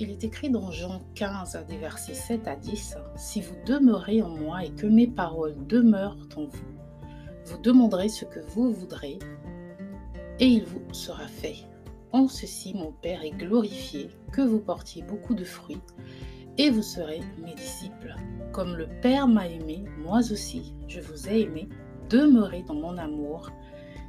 Il 0.00 0.10
est 0.10 0.22
écrit 0.22 0.48
dans 0.48 0.70
Jean 0.70 1.00
15, 1.16 1.64
des 1.68 1.76
versets 1.76 2.14
7 2.14 2.46
à 2.46 2.54
10, 2.54 2.96
Si 3.16 3.40
vous 3.40 3.56
demeurez 3.66 4.22
en 4.22 4.28
moi 4.28 4.64
et 4.64 4.70
que 4.70 4.86
mes 4.86 5.08
paroles 5.08 5.56
demeurent 5.66 6.16
en 6.36 6.44
vous, 6.44 6.78
vous 7.46 7.58
demanderez 7.58 8.08
ce 8.08 8.24
que 8.24 8.38
vous 8.38 8.72
voudrez, 8.72 9.18
et 10.38 10.46
il 10.46 10.64
vous 10.64 10.94
sera 10.94 11.26
fait. 11.26 11.56
En 12.12 12.28
ceci, 12.28 12.74
mon 12.74 12.92
Père 12.92 13.24
est 13.24 13.36
glorifié, 13.36 14.08
que 14.32 14.40
vous 14.40 14.60
portiez 14.60 15.02
beaucoup 15.02 15.34
de 15.34 15.44
fruits, 15.44 15.80
et 16.58 16.70
vous 16.70 16.82
serez 16.82 17.20
mes 17.44 17.54
disciples. 17.54 18.14
Comme 18.52 18.76
le 18.76 18.86
Père 19.02 19.26
m'a 19.26 19.48
aimé, 19.48 19.82
moi 19.98 20.20
aussi, 20.30 20.74
je 20.86 21.00
vous 21.00 21.28
ai 21.28 21.40
aimé, 21.40 21.68
demeurez 22.08 22.62
dans 22.62 22.74
mon 22.74 22.98
amour. 22.98 23.50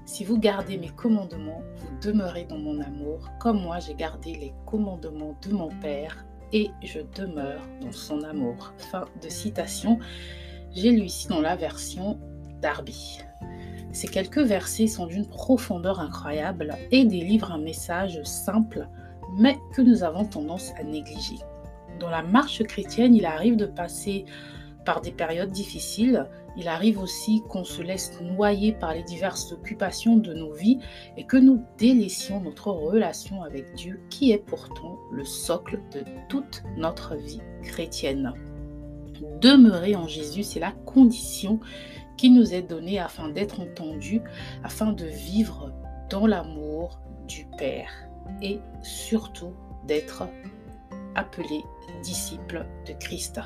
Si 0.09 0.23
vous 0.23 0.39
gardez 0.39 0.79
mes 0.79 0.89
commandements, 0.89 1.61
vous 1.77 1.99
demeurez 2.01 2.45
dans 2.45 2.57
mon 2.57 2.81
amour, 2.81 3.29
comme 3.39 3.61
moi 3.61 3.77
j'ai 3.77 3.93
gardé 3.93 4.33
les 4.33 4.55
commandements 4.65 5.37
de 5.43 5.53
mon 5.53 5.69
Père 5.81 6.25
et 6.51 6.71
je 6.81 7.01
demeure 7.15 7.61
dans 7.79 7.91
son 7.91 8.23
amour. 8.23 8.73
Fin 8.89 9.05
de 9.21 9.29
citation. 9.29 9.99
J'ai 10.71 10.89
lu 10.89 11.03
ici 11.03 11.27
dans 11.27 11.41
la 11.41 11.55
version 11.55 12.19
Darby. 12.59 13.19
Ces 13.91 14.07
quelques 14.07 14.39
versets 14.39 14.87
sont 14.87 15.05
d'une 15.05 15.27
profondeur 15.27 15.99
incroyable 15.99 16.75
et 16.89 17.05
délivrent 17.05 17.51
un 17.51 17.59
message 17.59 18.19
simple, 18.23 18.89
mais 19.37 19.59
que 19.75 19.83
nous 19.83 20.01
avons 20.01 20.25
tendance 20.25 20.71
à 20.79 20.83
négliger. 20.83 21.37
Dans 21.99 22.09
la 22.09 22.23
marche 22.23 22.63
chrétienne, 22.63 23.13
il 23.13 23.27
arrive 23.27 23.57
de 23.57 23.67
passer 23.67 24.25
par 24.85 25.01
des 25.01 25.11
périodes 25.11 25.51
difficiles. 25.51 26.27
Il 26.57 26.67
arrive 26.67 26.99
aussi 26.99 27.41
qu'on 27.47 27.63
se 27.63 27.81
laisse 27.81 28.19
noyer 28.21 28.73
par 28.73 28.93
les 28.93 29.03
diverses 29.03 29.51
occupations 29.51 30.17
de 30.17 30.33
nos 30.33 30.53
vies 30.53 30.79
et 31.17 31.25
que 31.25 31.37
nous 31.37 31.63
délaissions 31.77 32.41
notre 32.41 32.71
relation 32.71 33.43
avec 33.43 33.73
Dieu 33.75 33.99
qui 34.09 34.31
est 34.31 34.43
pourtant 34.45 34.97
le 35.11 35.25
socle 35.25 35.79
de 35.93 36.03
toute 36.27 36.63
notre 36.77 37.15
vie 37.15 37.41
chrétienne. 37.63 38.33
Demeurer 39.41 39.95
en 39.95 40.07
Jésus, 40.07 40.43
c'est 40.43 40.59
la 40.59 40.71
condition 40.71 41.59
qui 42.17 42.29
nous 42.29 42.53
est 42.53 42.61
donnée 42.61 42.99
afin 42.99 43.29
d'être 43.29 43.61
entendus, 43.61 44.21
afin 44.63 44.91
de 44.91 45.05
vivre 45.05 45.71
dans 46.09 46.27
l'amour 46.27 46.99
du 47.27 47.45
Père 47.57 47.91
et 48.41 48.59
surtout 48.81 49.53
d'être 49.87 50.23
appelés 51.19 51.63
disciples 52.01 52.65
de 52.87 52.93
Christ. 52.93 53.39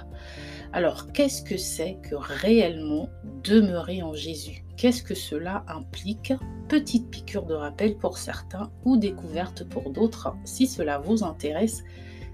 Alors, 0.72 1.12
qu'est-ce 1.12 1.42
que 1.42 1.58
c'est 1.58 1.98
que 2.04 2.16
réellement 2.16 3.10
demeurer 3.44 4.02
en 4.02 4.14
Jésus? 4.14 4.64
Qu'est-ce 4.78 5.04
que 5.04 5.16
cela 5.16 5.64
implique? 5.68 6.34
Petite 6.68 7.10
piqûre 7.10 7.46
de 7.46 7.54
rappel 7.54 7.98
pour 7.98 8.18
certains 8.18 8.72
ou 8.86 8.98
découverte 8.98 9.68
pour 9.68 9.90
d'autres. 9.92 10.36
Si 10.46 10.68
cela 10.68 11.00
vous 11.00 11.24
intéresse, 11.24 11.84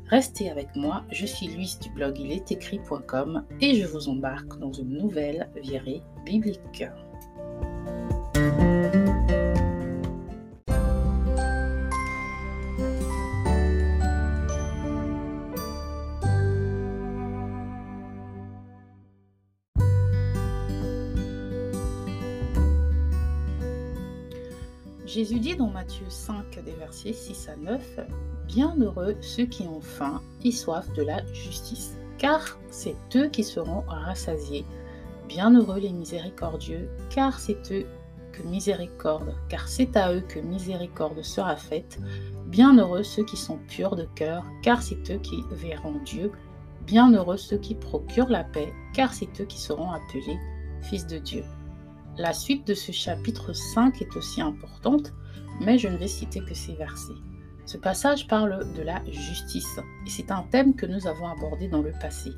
restez 0.07 0.49
avec 0.49 0.75
moi. 0.75 1.03
Je 1.11 1.25
suis 1.25 1.47
Louise 1.47 1.79
du 1.79 1.89
blog 1.89 2.19
il 2.19 2.31
est 2.31 2.51
écrit.com 2.51 3.45
et 3.61 3.75
je 3.75 3.87
vous 3.87 4.09
embarque 4.09 4.57
dans 4.59 4.73
une 4.73 4.97
nouvelle 4.97 5.49
virée 5.61 6.01
biblique. 6.25 6.85
Jésus 25.09 25.39
dit 25.39 25.55
dans 25.55 25.71
Matthieu 25.71 26.05
5, 26.07 26.63
des 26.63 26.73
versets 26.73 27.13
6 27.13 27.49
à 27.49 27.55
9, 27.55 27.99
Bienheureux 28.45 29.15
ceux 29.21 29.45
qui 29.45 29.63
ont 29.63 29.81
faim 29.81 30.21
et 30.43 30.51
soif 30.51 30.85
de 30.93 31.01
la 31.01 31.25
justice, 31.33 31.97
car 32.19 32.59
c'est 32.69 32.95
eux 33.15 33.27
qui 33.27 33.43
seront 33.43 33.81
rassasiés. 33.87 34.65
Bienheureux 35.27 35.79
les 35.79 35.91
miséricordieux, 35.91 36.87
car 37.09 37.39
c'est 37.39 37.71
eux 37.71 37.87
que 38.33 38.43
miséricorde, 38.43 39.33
car 39.49 39.67
c'est 39.67 39.97
à 39.97 40.13
eux 40.13 40.21
que 40.21 40.39
miséricorde 40.39 41.23
sera 41.23 41.55
faite. 41.55 41.97
Bienheureux 42.45 43.01
ceux 43.01 43.25
qui 43.25 43.37
sont 43.37 43.57
purs 43.67 43.95
de 43.95 44.07
cœur, 44.13 44.45
car 44.61 44.83
c'est 44.83 45.09
eux 45.09 45.17
qui 45.17 45.41
verront 45.49 45.99
Dieu. 46.05 46.31
Bienheureux 46.85 47.37
ceux 47.37 47.57
qui 47.57 47.73
procurent 47.73 48.29
la 48.29 48.43
paix, 48.43 48.71
car 48.93 49.11
c'est 49.11 49.41
eux 49.41 49.45
qui 49.45 49.59
seront 49.59 49.89
appelés 49.89 50.37
fils 50.81 51.07
de 51.07 51.17
Dieu. 51.17 51.43
La 52.19 52.33
suite 52.33 52.67
de 52.67 52.73
ce 52.73 52.91
chapitre 52.91 53.53
5 53.53 54.01
est 54.01 54.17
aussi 54.17 54.41
importante, 54.41 55.13
mais 55.61 55.77
je 55.77 55.87
ne 55.87 55.95
vais 55.95 56.09
citer 56.09 56.41
que 56.41 56.53
ces 56.53 56.73
versets. 56.73 57.13
Ce 57.65 57.77
passage 57.77 58.27
parle 58.27 58.73
de 58.73 58.81
la 58.81 59.01
justice, 59.09 59.79
et 60.05 60.09
c'est 60.09 60.29
un 60.29 60.43
thème 60.51 60.75
que 60.75 60.85
nous 60.85 61.07
avons 61.07 61.29
abordé 61.29 61.69
dans 61.69 61.81
le 61.81 61.93
passé. 61.93 62.31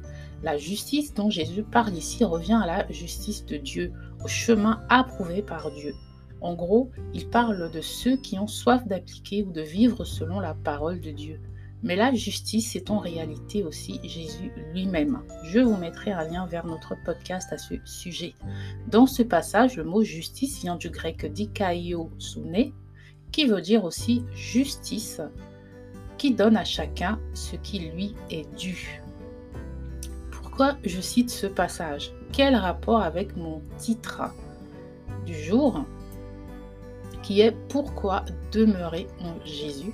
La 0.43 0.55
justice 0.55 1.15
dont 1.15 1.31
Jésus 1.31 1.63
parle 1.63 1.95
ici 1.95 2.23
revient 2.23 2.59
à 2.61 2.67
la 2.67 2.91
justice 2.91 3.43
de 3.47 3.57
Dieu, 3.57 3.91
au 4.23 4.27
chemin 4.27 4.83
approuvé 4.87 5.41
par 5.41 5.71
Dieu. 5.71 5.95
En 6.41 6.53
gros, 6.53 6.91
il 7.15 7.27
parle 7.27 7.71
de 7.71 7.81
ceux 7.81 8.17
qui 8.17 8.37
ont 8.37 8.45
soif 8.45 8.85
d'appliquer 8.85 9.41
ou 9.41 9.51
de 9.51 9.61
vivre 9.61 10.05
selon 10.05 10.39
la 10.39 10.53
parole 10.53 11.01
de 11.01 11.09
Dieu. 11.09 11.39
Mais 11.83 11.95
la 11.95 12.13
justice, 12.13 12.71
c'est 12.71 12.91
en 12.91 12.99
réalité 12.99 13.63
aussi 13.63 13.99
Jésus 14.03 14.51
lui-même. 14.71 15.23
Je 15.45 15.59
vous 15.59 15.77
mettrai 15.77 16.11
un 16.11 16.27
lien 16.27 16.45
vers 16.45 16.65
notre 16.65 16.95
podcast 17.03 17.51
à 17.51 17.57
ce 17.57 17.75
sujet. 17.85 18.35
Dans 18.87 19.07
ce 19.07 19.23
passage, 19.23 19.77
le 19.77 19.83
mot 19.83 20.03
justice 20.03 20.61
vient 20.61 20.75
du 20.75 20.89
grec 20.89 21.25
dikaio 21.25 22.11
sune, 22.19 22.71
qui 23.31 23.45
veut 23.45 23.61
dire 23.61 23.83
aussi 23.83 24.23
justice, 24.35 25.21
qui 26.19 26.33
donne 26.33 26.55
à 26.55 26.63
chacun 26.63 27.19
ce 27.33 27.55
qui 27.55 27.79
lui 27.79 28.13
est 28.29 28.47
dû. 28.55 29.01
Pourquoi 30.29 30.77
je 30.83 31.01
cite 31.01 31.31
ce 31.31 31.47
passage? 31.47 32.11
Quel 32.31 32.55
rapport 32.55 33.01
avec 33.01 33.35
mon 33.35 33.61
titre 33.79 34.21
du 35.25 35.33
jour 35.33 35.83
qui 37.23 37.41
est 37.41 37.55
Pourquoi 37.69 38.25
demeurer 38.51 39.07
en 39.21 39.43
Jésus 39.45 39.93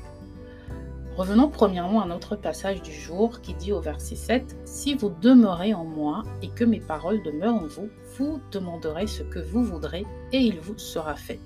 Revenons 1.18 1.50
premièrement 1.50 2.04
à 2.04 2.06
notre 2.06 2.36
passage 2.36 2.84
du 2.84 2.94
jour 2.94 3.42
qui 3.42 3.56
dit 3.56 3.72
au 3.72 3.82
verset 3.82 4.16
7, 4.16 4.56
Si 4.66 4.94
vous 4.94 5.10
demeurez 5.10 5.74
en 5.74 5.84
moi 5.84 6.22
et 6.44 6.50
que 6.50 6.64
mes 6.64 6.80
paroles 6.80 7.24
demeurent 7.24 7.56
en 7.56 7.66
vous, 7.66 7.90
vous 8.20 8.40
demanderez 8.52 9.08
ce 9.08 9.24
que 9.24 9.40
vous 9.40 9.64
voudrez 9.64 10.06
et 10.32 10.38
il 10.38 10.60
vous 10.60 10.78
sera 10.78 11.16
fait. 11.16 11.40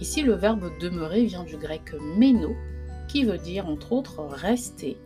Ici, 0.00 0.22
le 0.22 0.32
verbe 0.32 0.70
demeurer 0.80 1.26
vient 1.26 1.44
du 1.44 1.58
grec 1.58 1.94
meno, 2.16 2.56
qui 3.06 3.24
veut 3.24 3.36
dire 3.36 3.66
entre 3.66 3.92
autres 3.92 4.24
rester, 4.24 4.96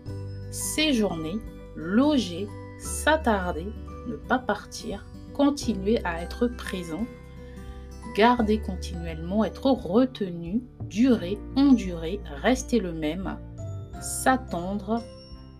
séjourner, 0.52 1.34
loger, 1.74 2.46
s'attarder, 2.78 3.66
ne 4.06 4.14
pas 4.14 4.38
partir, 4.38 5.04
continuer 5.34 5.98
à 6.04 6.22
être 6.22 6.46
présent, 6.46 7.06
garder 8.14 8.60
continuellement, 8.60 9.44
être 9.44 9.66
retenu, 9.66 10.62
durer, 10.84 11.38
endurer, 11.56 12.20
rester 12.40 12.78
le 12.78 12.92
même, 12.92 13.36
s'attendre, 14.00 15.02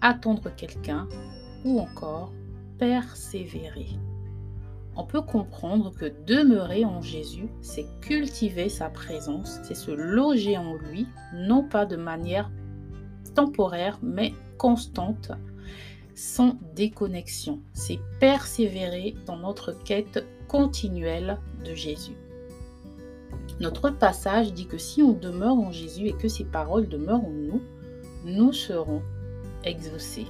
attendre 0.01 0.51
quelqu'un 0.57 1.09
ou 1.65 1.79
encore 1.81 2.33
persévérer. 2.79 3.89
On 4.97 5.05
peut 5.05 5.23
comprendre 5.23 5.93
que 5.93 6.13
demeurer 6.27 6.85
en 6.85 7.01
Jésus, 7.01 7.49
c'est 7.61 7.87
cultiver 8.01 8.69
sa 8.69 8.89
présence, 8.89 9.61
c'est 9.63 9.75
se 9.75 9.91
loger 9.91 10.59
en 10.59 10.75
lui, 10.75 11.07
non 11.35 11.63
pas 11.63 11.87
de 11.87 11.97
manière 11.97 12.51
temporaire, 13.35 13.99
mais 14.03 14.35
constante, 14.59 15.33
sans 16.15 16.59
déconnexion. 16.75 17.61
C'est 17.73 18.01
persévérer 18.19 19.15
dans 19.27 19.37
notre 19.37 19.73
quête 19.85 20.27
continuelle 20.49 21.39
de 21.65 21.75
Jésus. 21.75 22.17
Notre 23.61 23.91
passage 23.91 24.53
dit 24.53 24.67
que 24.67 24.79
si 24.79 25.03
on 25.03 25.13
demeure 25.13 25.57
en 25.57 25.71
Jésus 25.71 26.07
et 26.09 26.15
que 26.15 26.29
ses 26.29 26.45
paroles 26.45 26.89
demeurent 26.89 27.25
en 27.25 27.31
nous, 27.31 27.63
nous 28.25 28.53
serons 28.53 29.03
exaucés. 29.65 30.27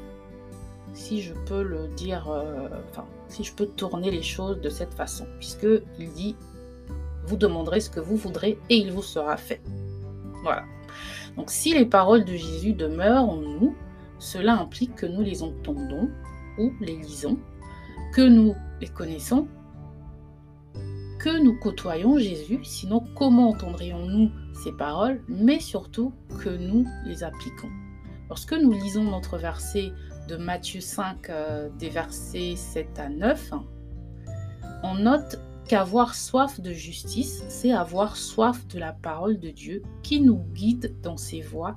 Si 0.94 1.22
je 1.22 1.34
peux 1.46 1.62
le 1.62 1.88
dire, 1.96 2.28
euh, 2.30 2.68
enfin, 2.90 3.06
si 3.28 3.44
je 3.44 3.54
peux 3.54 3.66
tourner 3.66 4.10
les 4.10 4.22
choses 4.22 4.60
de 4.60 4.68
cette 4.68 4.92
façon, 4.92 5.26
puisque 5.38 5.66
il 5.98 6.12
dit, 6.12 6.36
vous 7.26 7.36
demanderez 7.36 7.80
ce 7.80 7.90
que 7.90 8.00
vous 8.00 8.16
voudrez 8.16 8.58
et 8.68 8.76
il 8.76 8.92
vous 8.92 9.02
sera 9.02 9.36
fait. 9.36 9.60
Voilà. 10.42 10.64
Donc 11.36 11.50
si 11.50 11.74
les 11.74 11.86
paroles 11.86 12.24
de 12.24 12.34
Jésus 12.34 12.72
demeurent 12.72 13.28
en 13.28 13.36
nous, 13.36 13.76
cela 14.18 14.54
implique 14.54 14.96
que 14.96 15.06
nous 15.06 15.22
les 15.22 15.42
entendons 15.42 16.10
ou 16.58 16.72
les 16.80 16.96
lisons, 16.96 17.38
que 18.12 18.22
nous 18.22 18.54
les 18.80 18.88
connaissons, 18.88 19.46
que 21.20 21.38
nous 21.38 21.54
côtoyons 21.54 22.18
Jésus, 22.18 22.60
sinon 22.62 23.04
comment 23.14 23.50
entendrions-nous 23.50 24.30
ces 24.64 24.72
paroles, 24.72 25.22
mais 25.28 25.60
surtout 25.60 26.14
que 26.42 26.48
nous 26.48 26.86
les 27.04 27.22
appliquons. 27.22 27.68
Lorsque 28.30 28.54
nous 28.54 28.72
lisons 28.72 29.04
notre 29.04 29.36
verset 29.36 29.92
de 30.28 30.36
Matthieu 30.36 30.80
5, 30.80 31.28
euh, 31.28 31.68
des 31.78 31.90
versets 31.90 32.54
7 32.56 32.98
à 32.98 33.10
9, 33.10 33.52
on 34.82 34.94
note 34.94 35.38
qu'avoir 35.68 36.14
soif 36.14 36.58
de 36.58 36.72
justice, 36.72 37.44
c'est 37.48 37.72
avoir 37.72 38.16
soif 38.16 38.66
de 38.68 38.78
la 38.78 38.94
parole 38.94 39.38
de 39.38 39.50
Dieu 39.50 39.82
qui 40.02 40.22
nous 40.22 40.42
guide 40.54 40.96
dans 41.02 41.18
ses 41.18 41.42
voies. 41.42 41.76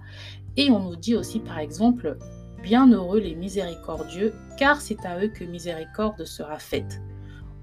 Et 0.56 0.72
on 0.72 0.80
nous 0.80 0.96
dit 0.96 1.16
aussi, 1.16 1.42
par 1.42 1.60
exemple, 1.60 2.18
Bienheureux 2.62 3.20
les 3.20 3.36
miséricordieux, 3.36 4.34
car 4.58 4.80
c'est 4.80 5.06
à 5.06 5.22
eux 5.22 5.28
que 5.28 5.44
miséricorde 5.44 6.24
sera 6.24 6.60
faite. 6.60 7.02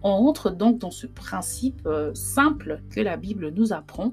On 0.02 0.10
entre 0.28 0.50
donc 0.50 0.78
dans 0.78 0.90
ce 0.90 1.06
principe 1.06 1.82
euh, 1.86 2.14
simple 2.14 2.82
que 2.90 3.00
la 3.00 3.16
Bible 3.16 3.50
nous 3.50 3.72
apprend. 3.72 4.12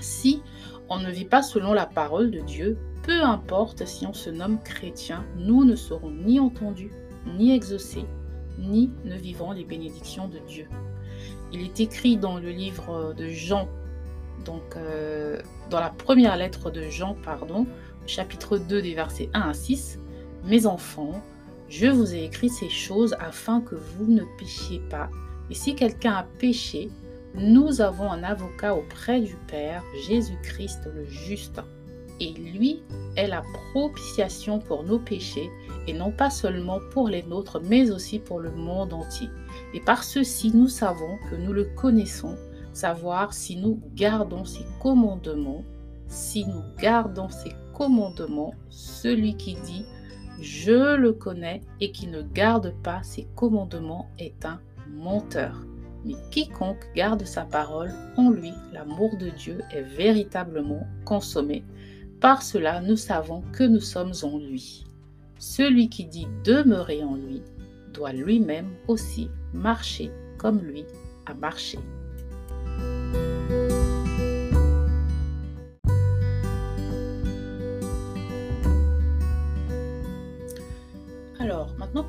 Si 0.00 0.42
on 0.88 0.98
ne 0.98 1.10
vit 1.10 1.24
pas 1.24 1.42
selon 1.42 1.72
la 1.72 1.86
parole 1.86 2.30
de 2.30 2.40
Dieu, 2.40 2.78
peu 3.02 3.22
importe 3.22 3.86
si 3.86 4.06
on 4.06 4.12
se 4.12 4.30
nomme 4.30 4.58
chrétien, 4.62 5.24
nous 5.36 5.64
ne 5.64 5.76
serons 5.76 6.10
ni 6.10 6.40
entendus, 6.40 6.92
ni 7.26 7.54
exaucés, 7.54 8.06
ni 8.58 8.90
ne 9.04 9.16
vivrons 9.16 9.52
les 9.52 9.64
bénédictions 9.64 10.28
de 10.28 10.38
Dieu. 10.46 10.68
Il 11.52 11.60
est 11.60 11.80
écrit 11.80 12.16
dans 12.16 12.38
le 12.38 12.50
livre 12.50 13.14
de 13.14 13.28
Jean, 13.28 13.68
donc 14.44 14.76
euh, 14.76 15.40
dans 15.70 15.80
la 15.80 15.90
première 15.90 16.36
lettre 16.36 16.70
de 16.70 16.82
Jean, 16.82 17.14
pardon, 17.22 17.66
chapitre 18.06 18.58
2 18.58 18.82
des 18.82 18.94
versets 18.94 19.28
1 19.34 19.40
à 19.40 19.54
6, 19.54 19.98
Mes 20.44 20.66
enfants, 20.66 21.22
je 21.68 21.86
vous 21.86 22.14
ai 22.14 22.24
écrit 22.24 22.48
ces 22.48 22.68
choses 22.68 23.16
afin 23.18 23.60
que 23.60 23.74
vous 23.74 24.06
ne 24.06 24.22
péchiez 24.38 24.80
pas. 24.90 25.08
Et 25.50 25.54
si 25.54 25.74
quelqu'un 25.74 26.12
a 26.12 26.26
péché, 26.38 26.90
nous 27.34 27.80
avons 27.80 28.10
un 28.10 28.22
avocat 28.22 28.74
auprès 28.74 29.20
du 29.20 29.36
Père, 29.46 29.82
Jésus-Christ 30.08 30.88
le 30.94 31.04
juste. 31.04 31.60
Et 32.18 32.32
lui 32.32 32.82
est 33.16 33.26
la 33.26 33.42
propitiation 33.72 34.58
pour 34.58 34.84
nos 34.84 34.98
péchés, 34.98 35.50
et 35.86 35.92
non 35.92 36.10
pas 36.10 36.30
seulement 36.30 36.80
pour 36.92 37.08
les 37.08 37.22
nôtres, 37.24 37.60
mais 37.62 37.90
aussi 37.90 38.18
pour 38.18 38.40
le 38.40 38.50
monde 38.50 38.94
entier. 38.94 39.28
Et 39.74 39.80
par 39.80 40.02
ceci, 40.02 40.50
nous 40.54 40.68
savons 40.68 41.18
que 41.30 41.36
nous 41.36 41.52
le 41.52 41.64
connaissons, 41.64 42.36
savoir 42.72 43.34
si 43.34 43.56
nous 43.56 43.80
gardons 43.94 44.44
ses 44.44 44.64
commandements. 44.80 45.64
Si 46.08 46.46
nous 46.46 46.62
gardons 46.78 47.28
ses 47.28 47.52
commandements, 47.74 48.54
celui 48.70 49.36
qui 49.36 49.56
dit 49.56 49.84
je 50.40 50.96
le 50.96 51.12
connais 51.12 51.62
et 51.80 51.92
qui 51.92 52.06
ne 52.06 52.22
garde 52.22 52.74
pas 52.82 53.02
ses 53.02 53.26
commandements 53.34 54.10
est 54.18 54.44
un 54.44 54.60
menteur. 54.90 55.62
Mais 56.04 56.14
quiconque 56.30 56.86
garde 56.94 57.24
sa 57.24 57.44
parole, 57.44 57.92
en 58.16 58.30
lui, 58.30 58.52
l'amour 58.72 59.16
de 59.16 59.30
Dieu 59.30 59.60
est 59.72 59.82
véritablement 59.82 60.86
consommé. 61.04 61.64
Par 62.20 62.42
cela, 62.42 62.80
nous 62.80 62.96
savons 62.96 63.42
que 63.52 63.64
nous 63.64 63.80
sommes 63.80 64.12
en 64.22 64.38
lui. 64.38 64.84
Celui 65.38 65.88
qui 65.88 66.06
dit 66.06 66.28
demeurer 66.44 67.02
en 67.02 67.16
lui 67.16 67.42
doit 67.92 68.12
lui-même 68.12 68.70
aussi 68.88 69.30
marcher 69.52 70.10
comme 70.38 70.60
lui 70.60 70.84
a 71.26 71.34
marché. 71.34 71.78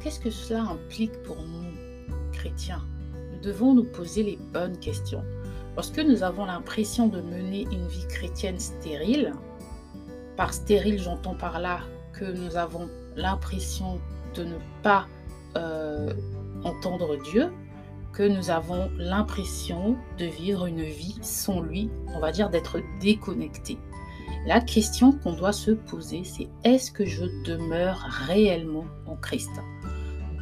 Qu'est-ce 0.07 0.21
que 0.21 0.29
cela 0.29 0.61
implique 0.61 1.21
pour 1.23 1.35
nous, 1.35 2.15
chrétiens? 2.31 2.81
Nous 3.33 3.41
devons 3.41 3.73
nous 3.73 3.83
poser 3.83 4.23
les 4.23 4.39
bonnes 4.53 4.77
questions. 4.79 5.21
Lorsque 5.75 5.99
nous 5.99 6.23
avons 6.23 6.45
l'impression 6.45 7.07
de 7.07 7.19
mener 7.19 7.63
une 7.73 7.85
vie 7.87 8.07
chrétienne 8.07 8.57
stérile, 8.57 9.33
par 10.37 10.53
stérile, 10.53 10.97
j'entends 10.97 11.35
par 11.35 11.59
là 11.59 11.81
que 12.13 12.23
nous 12.23 12.55
avons 12.55 12.87
l'impression 13.17 13.99
de 14.33 14.45
ne 14.45 14.55
pas 14.81 15.07
euh, 15.57 16.13
entendre 16.63 17.21
Dieu, 17.29 17.51
que 18.13 18.23
nous 18.23 18.49
avons 18.49 18.89
l'impression 18.97 19.97
de 20.17 20.25
vivre 20.25 20.67
une 20.67 20.83
vie 20.83 21.19
sans 21.21 21.59
lui, 21.59 21.89
on 22.15 22.21
va 22.21 22.31
dire 22.31 22.49
d'être 22.49 22.79
déconnecté. 23.01 23.77
La 24.45 24.61
question 24.61 25.11
qu'on 25.11 25.33
doit 25.33 25.51
se 25.51 25.71
poser, 25.71 26.23
c'est 26.23 26.47
est-ce 26.63 26.91
que 26.91 27.05
je 27.05 27.25
demeure 27.43 27.97
réellement 28.25 28.85
en 29.05 29.17
Christ? 29.17 29.51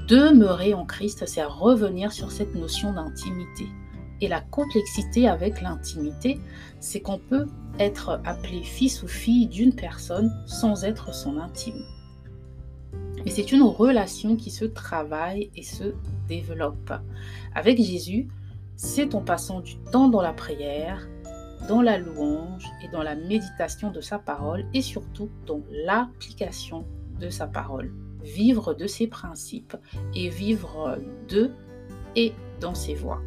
Demeurer 0.08 0.76
en 0.76 0.86
Christ, 0.86 1.26
c'est 1.26 1.44
revenir 1.44 2.12
sur 2.12 2.32
cette 2.32 2.54
notion 2.54 2.94
d'intimité. 2.94 3.66
Et 4.22 4.28
la 4.28 4.40
complexité 4.40 5.28
avec 5.28 5.62
l'intimité, 5.62 6.40
c'est 6.80 7.02
qu'on 7.02 7.18
peut 7.18 7.48
être 7.80 8.22
appelé 8.24 8.62
fils 8.62 9.02
ou 9.02 9.08
fille 9.08 9.48
d'une 9.48 9.74
personne 9.74 10.32
sans 10.46 10.84
être 10.84 11.14
son 11.14 11.38
intime. 11.38 11.84
Mais 13.24 13.32
c'est 13.32 13.52
une 13.52 13.64
relation 13.64 14.36
qui 14.36 14.52
se 14.52 14.66
travaille 14.66 15.50
et 15.56 15.64
se 15.64 15.96
développe. 16.28 16.94
Avec 17.56 17.82
Jésus, 17.82 18.28
c'est 18.76 19.16
en 19.16 19.22
passant 19.22 19.62
du 19.62 19.76
temps 19.92 20.08
dans 20.08 20.22
la 20.22 20.34
prière, 20.34 21.08
dans 21.68 21.82
la 21.82 21.98
louange 21.98 22.66
et 22.84 22.90
dans 22.90 23.02
la 23.02 23.16
méditation 23.16 23.90
de 23.90 24.02
sa 24.02 24.20
parole 24.20 24.66
et 24.76 24.84
surtout 24.84 25.30
dans 25.48 25.62
l'application 25.72 26.86
de 27.20 27.30
sa 27.30 27.48
parole. 27.48 27.92
Vivre 28.26 28.74
de 28.74 28.88
ses 28.88 29.08
principes 29.08 29.78
et 30.14 30.30
vivre 30.30 30.98
de 31.30 31.52
et 32.16 32.34
dans 32.60 32.76
ses 32.76 32.96
voies. 32.96 33.22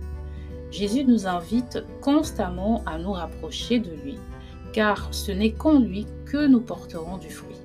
Jésus 0.70 1.04
nous 1.04 1.26
invite 1.26 1.78
constamment 2.02 2.82
à 2.84 2.98
nous 2.98 3.12
rapprocher 3.12 3.78
de 3.78 3.90
lui, 3.90 4.18
car 4.72 5.08
ce 5.12 5.32
n'est 5.32 5.52
qu'en 5.52 5.78
lui 5.78 6.06
que 6.26 6.46
nous 6.46 6.60
porterons 6.60 7.16
du 7.16 7.30
fruit, 7.30 7.56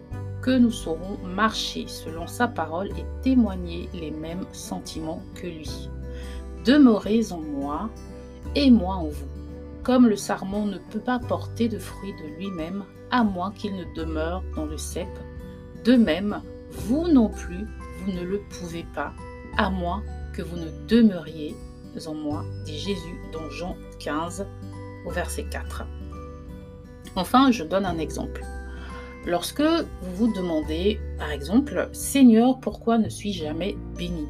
que 0.41 0.57
nous 0.57 0.71
saurons 0.71 1.17
marcher 1.25 1.85
selon 1.87 2.27
sa 2.27 2.47
parole 2.47 2.89
et 2.91 3.05
témoigner 3.21 3.89
les 3.93 4.11
mêmes 4.11 4.45
sentiments 4.53 5.21
que 5.35 5.47
lui. 5.47 5.89
Demeurez 6.65 7.31
en 7.31 7.41
moi 7.41 7.89
et 8.55 8.71
moi 8.71 8.95
en 8.95 9.07
vous 9.07 9.33
comme 9.83 10.07
le 10.07 10.15
sarment 10.15 10.65
ne 10.65 10.77
peut 10.77 10.99
pas 10.99 11.19
porter 11.19 11.67
de 11.67 11.77
fruits 11.77 12.13
de 12.13 12.35
lui-même, 12.37 12.85
à 13.11 13.23
moins 13.23 13.51
qu'il 13.51 13.75
ne 13.75 13.83
demeure 13.93 14.41
dans 14.55 14.65
le 14.65 14.77
cep, 14.77 15.07
de 15.83 15.95
même, 15.95 16.41
vous 16.73 17.07
non 17.07 17.29
plus, 17.29 17.65
vous 17.99 18.11
ne 18.11 18.23
le 18.23 18.41
pouvez 18.59 18.85
pas, 18.93 19.13
à 19.57 19.69
moins 19.69 20.03
que 20.33 20.41
vous 20.41 20.57
ne 20.57 20.69
demeuriez 20.87 21.55
en 22.07 22.13
moi, 22.13 22.43
dit 22.65 22.77
Jésus 22.77 23.19
dans 23.31 23.49
Jean 23.49 23.77
15 23.99 24.47
au 25.05 25.11
verset 25.11 25.45
4. 25.45 25.83
Enfin, 27.15 27.51
je 27.51 27.63
donne 27.63 27.85
un 27.85 27.99
exemple. 27.99 28.41
Lorsque 29.25 29.61
vous 29.61 30.15
vous 30.15 30.33
demandez, 30.33 30.99
par 31.17 31.31
exemple, 31.31 31.89
Seigneur, 31.93 32.59
pourquoi 32.59 32.97
ne 32.97 33.09
suis-je 33.09 33.43
jamais 33.43 33.77
béni? 33.97 34.27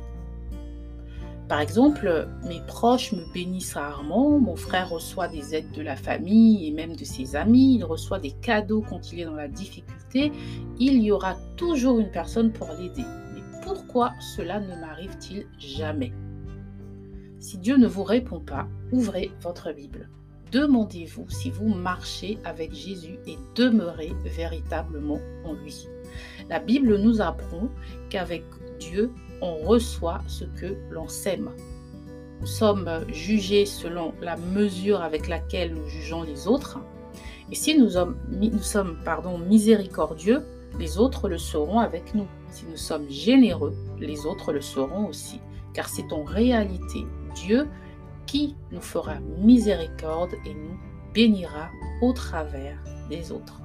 Par 1.54 1.62
exemple, 1.62 2.28
mes 2.48 2.62
proches 2.62 3.12
me 3.14 3.32
bénissent 3.32 3.76
rarement, 3.76 4.40
mon 4.40 4.56
frère 4.56 4.90
reçoit 4.90 5.28
des 5.28 5.54
aides 5.54 5.72
de 5.72 5.84
la 5.84 5.96
famille 5.96 6.68
et 6.68 6.72
même 6.72 6.96
de 6.96 7.06
ses 7.06 7.36
amis, 7.36 7.76
il 7.76 7.84
reçoit 7.84 8.18
des 8.18 8.32
cadeaux 8.32 8.82
quand 8.82 9.14
il 9.14 9.20
est 9.20 9.26
dans 9.26 9.36
la 9.36 9.48
difficulté, 9.48 10.32
il 10.80 11.04
y 11.04 11.12
aura 11.12 11.36
toujours 11.56 12.00
une 12.00 12.10
personne 12.10 12.52
pour 12.52 12.70
l'aider. 12.70 13.06
Mais 13.36 13.44
pourquoi 13.62 14.14
cela 14.36 14.60
ne 14.60 14.76
m'arrive-t-il 14.82 15.46
jamais? 15.60 16.12
Si 17.38 17.60
Dieu 17.60 17.78
ne 17.78 17.86
vous 17.86 18.04
répond 18.04 18.40
pas, 18.40 18.68
ouvrez 18.92 19.32
votre 19.40 19.72
Bible. 19.74 20.10
Demandez-vous 20.52 21.30
si 21.30 21.52
vous 21.52 21.68
marchez 21.68 22.40
avec 22.46 22.74
Jésus 22.74 23.20
et 23.28 23.38
demeurez 23.54 24.14
véritablement 24.26 25.20
en 25.46 25.54
lui. 25.54 25.88
La 26.50 26.58
Bible 26.58 26.98
nous 26.98 27.22
apprend 27.22 27.70
qu'avec 28.10 28.44
Dieu, 28.80 29.12
reçoit 29.44 30.22
ce 30.28 30.46
que 30.46 30.76
l'on 30.90 31.08
sème. 31.08 31.50
Nous 32.42 32.48
sommes 32.48 32.90
jugés 33.10 33.66
selon 33.66 34.14
la 34.22 34.36
mesure 34.38 35.02
avec 35.02 35.28
laquelle 35.28 35.74
nous 35.74 35.88
jugeons 35.88 36.24
les 36.24 36.48
autres. 36.48 36.80
Et 37.52 37.56
si 37.56 37.78
nous 37.78 37.92
sommes, 37.92 38.18
nous 38.30 39.38
miséricordieux, 39.38 40.44
les 40.80 40.98
autres 40.98 41.30
le 41.30 41.38
seront 41.38 41.80
avec 41.80 42.16
nous. 42.16 42.28
Si 42.50 42.66
nous 42.66 42.78
sommes 42.78 43.10
généreux, 43.10 43.74
les 44.00 44.26
autres 44.26 44.52
le 44.52 44.62
seront 44.62 45.08
aussi. 45.08 45.40
Car 45.74 45.88
c'est 45.90 46.12
en 46.12 46.24
réalité 46.24 47.06
Dieu 47.36 47.68
qui 48.26 48.56
nous 48.72 48.82
fera 48.82 49.16
miséricorde 49.40 50.34
et 50.46 50.54
nous 50.54 50.78
bénira 51.14 51.70
au 52.02 52.14
travers 52.14 52.78
des 53.10 53.32
autres. 53.32 53.63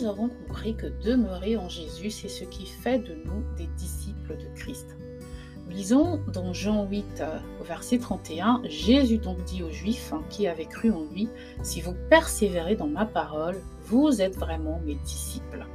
Nous 0.00 0.08
avons 0.08 0.28
compris 0.28 0.74
que 0.74 0.86
demeurer 0.86 1.56
en 1.56 1.68
Jésus, 1.68 2.10
c'est 2.10 2.28
ce 2.28 2.44
qui 2.44 2.66
fait 2.66 2.98
de 2.98 3.14
nous 3.24 3.44
des 3.56 3.66
disciples 3.76 4.36
de 4.36 4.46
Christ. 4.54 4.96
Lisons 5.68 6.20
dans 6.32 6.52
Jean 6.52 6.86
8 6.86 7.04
euh, 7.20 7.38
au 7.60 7.64
verset 7.64 7.98
31, 7.98 8.62
Jésus 8.64 9.18
donc 9.18 9.42
dit 9.44 9.62
aux 9.62 9.70
Juifs 9.70 10.12
hein, 10.12 10.22
qui 10.30 10.46
avaient 10.46 10.64
cru 10.64 10.90
en 10.90 11.04
lui, 11.12 11.28
Si 11.62 11.80
vous 11.80 11.94
persévérez 12.08 12.76
dans 12.76 12.88
ma 12.88 13.04
parole, 13.04 13.60
vous 13.84 14.20
êtes 14.20 14.36
vraiment 14.36 14.80
mes 14.84 14.96
disciples. 14.96 15.66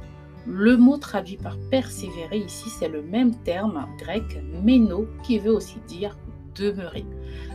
Le 0.46 0.76
mot 0.76 0.96
traduit 0.96 1.36
par 1.36 1.56
persévérer 1.70 2.38
ici, 2.38 2.68
c'est 2.68 2.88
le 2.88 3.02
même 3.02 3.34
terme 3.42 3.86
grec 3.98 4.40
méno 4.62 5.08
qui 5.24 5.38
veut 5.38 5.52
aussi 5.52 5.78
dire 5.88 6.16
demeurer. 6.54 7.04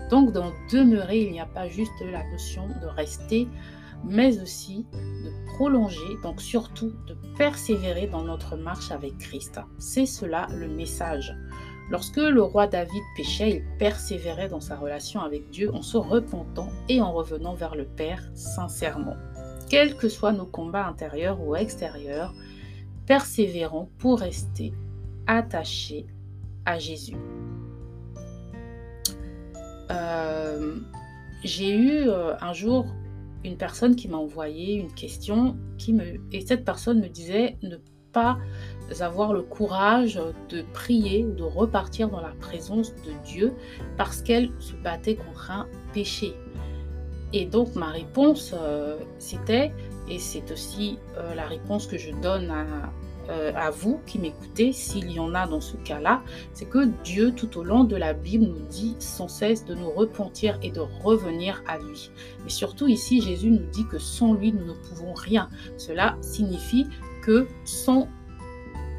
Donc 0.09 0.31
dans 0.31 0.51
demeurer, 0.71 1.21
il 1.21 1.31
n'y 1.31 1.39
a 1.39 1.45
pas 1.45 1.67
juste 1.67 1.91
la 2.11 2.23
notion 2.31 2.67
de 2.81 2.87
rester, 2.87 3.47
mais 4.03 4.41
aussi 4.41 4.85
de 4.93 5.45
prolonger, 5.53 6.17
donc 6.23 6.41
surtout 6.41 6.93
de 7.07 7.15
persévérer 7.37 8.07
dans 8.07 8.23
notre 8.23 8.55
marche 8.55 8.91
avec 8.91 9.17
Christ. 9.17 9.59
C'est 9.77 10.05
cela 10.05 10.47
le 10.53 10.67
message. 10.67 11.35
Lorsque 11.89 12.17
le 12.17 12.41
roi 12.41 12.67
David 12.67 13.03
péchait, 13.17 13.57
il 13.57 13.77
persévérait 13.77 14.47
dans 14.47 14.61
sa 14.61 14.77
relation 14.77 15.19
avec 15.21 15.49
Dieu 15.49 15.73
en 15.73 15.81
se 15.81 15.97
repentant 15.97 16.69
et 16.87 17.01
en 17.01 17.11
revenant 17.11 17.53
vers 17.53 17.75
le 17.75 17.85
Père 17.85 18.23
sincèrement. 18.33 19.17
Quels 19.69 19.95
que 19.95 20.07
soient 20.07 20.31
nos 20.31 20.45
combats 20.45 20.87
intérieurs 20.87 21.41
ou 21.41 21.55
extérieurs, 21.55 22.33
persévérons 23.05 23.89
pour 23.97 24.19
rester 24.19 24.73
attachés 25.27 26.07
à 26.65 26.79
Jésus. 26.79 27.15
Euh, 29.91 30.77
j'ai 31.43 31.75
eu 31.75 32.07
euh, 32.07 32.35
un 32.39 32.53
jour 32.53 32.85
une 33.43 33.57
personne 33.57 33.95
qui 33.95 34.07
m'a 34.07 34.17
envoyé 34.17 34.75
une 34.75 34.93
question 34.93 35.57
qui 35.77 35.93
me 35.93 36.19
et 36.31 36.41
cette 36.41 36.65
personne 36.65 36.99
me 36.99 37.07
disait 37.07 37.57
ne 37.63 37.77
pas 38.11 38.37
avoir 38.99 39.33
le 39.33 39.41
courage 39.41 40.19
de 40.49 40.63
prier 40.73 41.23
ou 41.25 41.33
de 41.33 41.43
repartir 41.43 42.09
dans 42.09 42.19
la 42.19 42.33
présence 42.39 42.93
de 42.95 43.11
Dieu 43.25 43.53
parce 43.97 44.21
qu'elle 44.21 44.49
se 44.59 44.73
battait 44.73 45.15
contre 45.15 45.51
un 45.51 45.67
péché. 45.93 46.33
Et 47.33 47.45
donc 47.45 47.75
ma 47.75 47.87
réponse 47.87 48.53
euh, 48.53 48.97
c'était, 49.17 49.71
et 50.09 50.19
c'est 50.19 50.51
aussi 50.51 50.99
euh, 51.17 51.33
la 51.35 51.47
réponse 51.47 51.87
que 51.87 51.97
je 51.97 52.11
donne 52.21 52.51
à, 52.51 52.91
euh, 53.29 53.51
à 53.55 53.69
vous 53.69 53.99
qui 54.05 54.19
m'écoutez, 54.19 54.73
s'il 54.73 55.11
y 55.11 55.19
en 55.19 55.33
a 55.33 55.47
dans 55.47 55.61
ce 55.61 55.77
cas-là, 55.77 56.21
c'est 56.53 56.65
que 56.65 56.85
Dieu 57.03 57.31
tout 57.31 57.57
au 57.57 57.63
long 57.63 57.83
de 57.83 57.95
la 57.95 58.13
Bible 58.13 58.45
nous 58.45 58.65
dit 58.69 58.95
sans 58.99 59.27
cesse 59.27 59.65
de 59.65 59.75
nous 59.75 59.89
repentir 59.89 60.57
et 60.61 60.71
de 60.71 60.81
revenir 61.03 61.63
à 61.67 61.77
lui. 61.77 62.11
Mais 62.43 62.49
surtout 62.49 62.87
ici, 62.87 63.21
Jésus 63.21 63.51
nous 63.51 63.69
dit 63.71 63.85
que 63.87 63.99
sans 63.99 64.33
lui, 64.33 64.51
nous 64.51 64.65
ne 64.65 64.73
pouvons 64.73 65.13
rien. 65.13 65.49
Cela 65.77 66.17
signifie 66.21 66.87
que 67.23 67.47
sans 67.63 68.07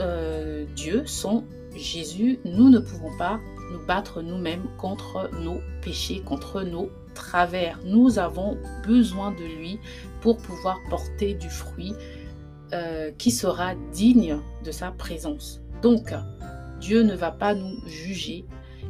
euh, 0.00 0.64
Dieu, 0.76 1.02
sans 1.06 1.44
Jésus, 1.74 2.38
nous 2.44 2.70
ne 2.70 2.78
pouvons 2.78 3.16
pas 3.18 3.40
nous 3.72 3.84
battre 3.86 4.22
nous-mêmes 4.22 4.66
contre 4.78 5.30
nos 5.40 5.60
péchés, 5.80 6.20
contre 6.20 6.62
nos 6.62 6.90
travers. 7.14 7.78
Nous 7.84 8.18
avons 8.18 8.58
besoin 8.86 9.32
de 9.32 9.44
lui 9.44 9.78
pour 10.20 10.36
pouvoir 10.38 10.78
porter 10.88 11.34
du 11.34 11.50
fruit 11.50 11.94
euh, 12.72 13.10
qui 13.18 13.30
sera 13.30 13.74
digne 13.92 14.38
de 14.64 14.70
sa 14.70 14.90
présence. 14.90 15.60
Donc, 15.82 16.14
Dieu 16.80 17.02
ne 17.02 17.14
va 17.14 17.30
pas 17.30 17.54
nous 17.54 17.76
juger. 17.86 18.44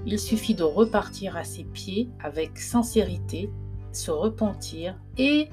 Il 0.06 0.18
suffit 0.18 0.54
de 0.54 0.62
repartir 0.62 1.36
à 1.36 1.44
ses 1.44 1.64
pieds 1.64 2.08
avec 2.22 2.58
sincérité, 2.58 3.50
se 3.92 4.10
repentir 4.10 4.98
et 5.18 5.48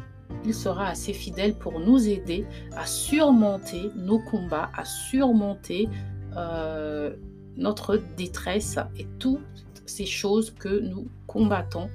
il 0.46 0.54
sera 0.54 0.88
assez 0.88 1.14
fidèle 1.14 1.56
pour 1.56 1.80
nous 1.80 2.08
aider 2.08 2.46
à 2.76 2.86
surmonter 2.86 3.92
nos 3.96 4.20
combats, 4.20 4.70
à 4.76 4.86
surmonter 4.86 5.90
euh, 6.38 7.16
notre 7.58 8.00
détresse 8.16 8.78
et 8.98 9.08
toutes 9.20 9.66
ces 9.86 10.06
choses 10.06 10.52
que 10.52 10.80
nous 10.80 11.08
combattons 11.28 11.90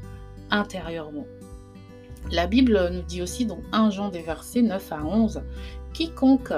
intérieurement. 0.50 1.26
La 2.30 2.46
Bible 2.46 2.90
nous 2.92 3.02
dit 3.02 3.22
aussi 3.22 3.46
dans 3.46 3.60
1 3.72 3.90
Jean 3.90 4.08
des 4.08 4.22
versets 4.22 4.62
9 4.62 4.92
à 4.92 5.04
11, 5.04 5.42
Quiconque 5.92 6.52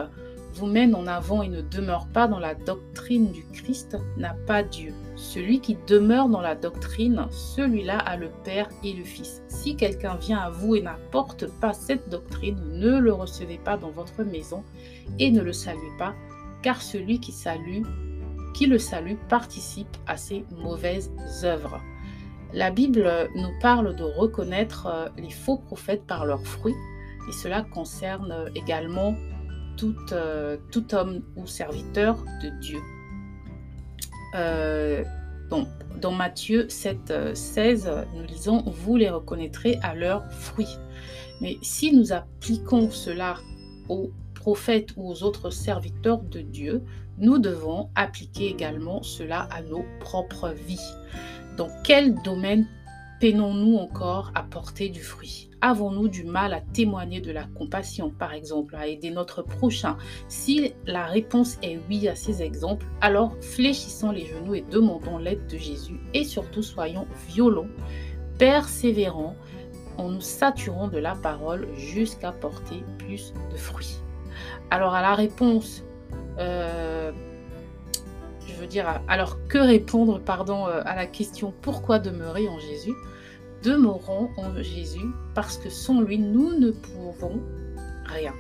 vous 0.56 0.66
mène 0.66 0.94
en 0.94 1.06
avant 1.06 1.42
et 1.42 1.49
ne 1.49 1.61
demeure 1.61 2.06
pas 2.06 2.28
dans 2.28 2.38
la 2.38 2.54
doctrine 2.54 3.30
du 3.30 3.44
Christ 3.52 3.99
n'a 4.16 4.35
pas 4.46 4.62
Dieu. 4.62 4.94
Celui 5.14 5.61
qui 5.61 5.76
demeure 5.87 6.28
dans 6.28 6.40
la 6.40 6.54
doctrine, 6.54 7.26
celui-là 7.30 7.99
a 7.99 8.16
le 8.16 8.30
Père 8.44 8.68
et 8.82 8.94
le 8.94 9.04
Fils. 9.04 9.42
Si 9.49 9.76
quelqu'un 9.76 10.16
vient 10.16 10.38
à 10.38 10.50
vous 10.50 10.75
et 10.76 10.82
n'apporte 10.82 11.46
pas 11.61 11.75
cette 11.75 12.08
doctrine, 12.08 12.58
ne 12.73 12.99
le 12.99 13.12
recevez 13.12 13.58
pas 13.58 13.76
dans 13.76 13.90
votre 13.90 14.23
maison 14.23 14.64
et 15.18 15.30
ne 15.30 15.42
le 15.42 15.52
saluez 15.52 15.92
pas, 15.99 16.14
car 16.62 16.80
celui 16.80 17.20
qui 17.20 17.32
salue, 17.32 17.82
qui 18.54 18.66
le 18.66 18.78
salue, 18.78 19.16
participe 19.28 19.94
à 20.06 20.16
ses 20.16 20.44
mauvaises 20.56 21.12
œuvres. 21.44 21.82
La 22.56 22.70
Bible 22.70 23.28
nous 23.36 23.52
parle 23.60 23.94
de 23.94 24.02
reconnaître 24.02 24.86
euh, 24.86 25.08
les 25.18 25.30
faux 25.30 25.58
prophètes 25.58 26.06
par 26.06 26.25
leurs 26.25 26.44
fruits, 26.46 26.75
et 27.28 27.32
cela 27.32 27.62
concerne 27.62 28.50
également 28.54 29.14
tout, 29.76 29.94
euh, 30.12 30.56
tout 30.72 30.94
homme 30.94 31.22
ou 31.36 31.46
serviteur 31.46 32.25
de 32.42 32.48
Dieu. 32.60 32.80
Euh, 34.34 35.04
donc, 35.50 35.68
dans 36.00 36.12
Matthieu 36.12 36.68
7, 36.68 37.34
16, 37.34 37.86
euh, 37.86 38.04
nous 38.14 38.25
lisons 38.25 38.64
Vous 38.66 38.96
les 38.96 39.10
reconnaîtrez 39.10 39.78
à 39.82 39.94
leurs 39.94 40.30
fruits. 40.32 40.78
Mais 41.40 41.58
si 41.62 41.94
nous 41.94 42.12
appliquons 42.12 42.90
cela 42.90 43.36
aux 43.88 44.10
prophètes 44.46 44.94
ou 44.96 45.10
aux 45.10 45.24
autres 45.24 45.50
serviteurs 45.50 46.22
de 46.22 46.40
Dieu, 46.40 46.84
nous 47.18 47.40
devons 47.40 47.90
appliquer 47.96 48.46
également 48.46 49.02
cela 49.02 49.40
à 49.50 49.60
nos 49.60 49.84
propres 49.98 50.50
vies. 50.50 50.92
Dans 51.56 51.68
quel 51.82 52.14
domaine 52.22 52.64
peinons-nous 53.20 53.76
encore 53.76 54.30
à 54.36 54.44
porter 54.44 54.88
du 54.88 55.02
fruit? 55.02 55.50
Avons-nous 55.62 56.06
du 56.06 56.22
mal 56.22 56.54
à 56.54 56.60
témoigner 56.60 57.20
de 57.20 57.32
la 57.32 57.42
compassion, 57.42 58.10
par 58.10 58.34
exemple, 58.34 58.76
à 58.76 58.86
aider 58.86 59.10
notre 59.10 59.42
prochain? 59.42 59.96
Si 60.28 60.74
la 60.86 61.06
réponse 61.06 61.58
est 61.64 61.80
oui 61.88 62.06
à 62.06 62.14
ces 62.14 62.40
exemples, 62.40 62.86
alors 63.00 63.36
fléchissons 63.40 64.12
les 64.12 64.26
genoux 64.26 64.54
et 64.54 64.64
demandons 64.70 65.18
l'aide 65.18 65.48
de 65.48 65.58
Jésus 65.58 65.98
et 66.14 66.22
surtout 66.22 66.62
soyons 66.62 67.08
violents, 67.30 67.66
persévérants 68.38 69.34
en 69.98 70.08
nous 70.08 70.20
saturant 70.20 70.86
de 70.86 70.98
la 70.98 71.16
parole 71.16 71.66
jusqu'à 71.76 72.30
porter 72.30 72.84
plus 72.96 73.34
de 73.50 73.56
fruits. 73.56 73.96
Alors 74.71 74.95
à 74.95 75.02
la 75.02 75.14
réponse, 75.14 75.85
euh, 76.38 77.12
je 78.47 78.55
veux 78.55 78.66
dire, 78.66 79.00
alors 79.09 79.38
que 79.49 79.59
répondre 79.59 80.21
pardon, 80.21 80.66
euh, 80.66 80.83
à 80.85 80.95
la 80.97 81.07
question 81.07 81.52
pourquoi 81.62 81.99
demeurer 81.99 82.49
en 82.49 82.59
Jésus? 82.59 82.95
Demeurons 83.62 84.31
en 84.37 84.62
Jésus 84.62 85.07
parce 85.35 85.59
que 85.59 85.71
sans 85.71 86.00
lui, 86.00 86.19
nous 86.19 86.59
ne 86.59 86.71
pouvons 86.71 87.40
rien, 88.07 88.35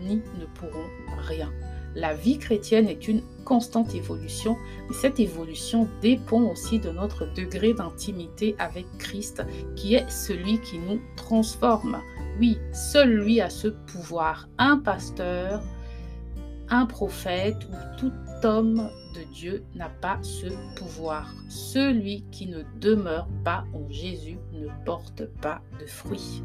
ni 0.00 0.16
ne 0.38 0.46
pourrons 0.54 0.86
rien. 1.18 1.50
La 1.96 2.12
vie 2.12 2.38
chrétienne 2.38 2.88
est 2.88 3.08
une 3.08 3.22
constante 3.46 3.94
évolution, 3.94 4.58
mais 4.86 4.94
cette 4.94 5.18
évolution 5.18 5.88
dépend 6.02 6.42
aussi 6.42 6.78
de 6.78 6.90
notre 6.90 7.24
degré 7.32 7.72
d'intimité 7.72 8.54
avec 8.58 8.84
Christ, 8.98 9.42
qui 9.76 9.94
est 9.94 10.10
celui 10.10 10.60
qui 10.60 10.78
nous 10.78 11.00
transforme. 11.16 12.02
Oui, 12.38 12.58
seul 12.72 13.10
lui 13.10 13.40
a 13.40 13.48
ce 13.48 13.68
pouvoir. 13.68 14.48
Un 14.58 14.78
pasteur, 14.78 15.62
un 16.68 16.84
prophète 16.84 17.56
ou 17.70 17.98
tout 17.98 18.12
homme 18.42 18.90
de 19.14 19.22
Dieu 19.32 19.64
n'a 19.74 19.88
pas 19.88 20.18
ce 20.22 20.48
pouvoir. 20.74 21.32
Celui 21.48 22.24
qui 22.30 22.46
ne 22.46 22.62
demeure 22.78 23.26
pas 23.42 23.64
en 23.72 23.88
Jésus 23.90 24.38
ne 24.52 24.66
porte 24.84 25.24
pas 25.40 25.62
de 25.80 25.86
fruits. 25.86 26.42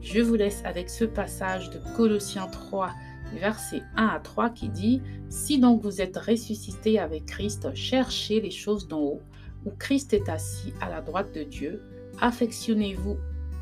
Je 0.00 0.20
vous 0.20 0.34
laisse 0.34 0.60
avec 0.64 0.90
ce 0.90 1.04
passage 1.04 1.70
de 1.70 1.78
Colossiens 1.96 2.48
3, 2.48 2.90
versets 3.34 3.82
1 3.96 4.06
à 4.06 4.18
3 4.18 4.50
qui 4.50 4.68
dit 4.68 5.02
Si 5.28 5.60
donc 5.60 5.82
vous 5.82 6.00
êtes 6.00 6.16
ressuscité 6.16 6.98
avec 6.98 7.26
Christ, 7.26 7.72
cherchez 7.74 8.40
les 8.40 8.50
choses 8.50 8.88
d'en 8.88 9.00
haut, 9.00 9.22
où 9.64 9.70
Christ 9.78 10.12
est 10.14 10.28
assis 10.28 10.72
à 10.80 10.88
la 10.88 11.00
droite 11.00 11.32
de 11.32 11.44
Dieu. 11.44 11.80
Affectionnez-vous 12.20 13.16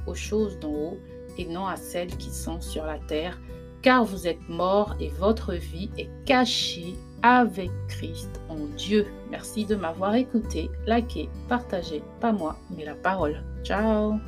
aux 0.06 0.14
choses 0.14 0.58
d'en 0.58 0.72
haut 0.72 0.98
et 1.38 1.46
non 1.46 1.66
à 1.66 1.76
celles 1.76 2.16
qui 2.16 2.30
sont 2.30 2.60
sur 2.60 2.84
la 2.84 2.98
terre, 2.98 3.38
car 3.82 4.04
vous 4.04 4.26
êtes 4.26 4.48
morts 4.48 4.94
et 5.00 5.10
votre 5.10 5.52
vie 5.54 5.90
est 5.96 6.10
cachée 6.24 6.94
avec 7.22 7.70
Christ 7.88 8.40
en 8.48 8.66
Dieu. 8.76 9.06
Merci 9.30 9.64
de 9.64 9.74
m'avoir 9.74 10.14
écouté, 10.14 10.70
liké, 10.86 11.28
partagé, 11.48 12.02
pas 12.20 12.32
moi, 12.32 12.56
mais 12.76 12.84
la 12.84 12.94
parole. 12.94 13.42
Ciao 13.64 14.18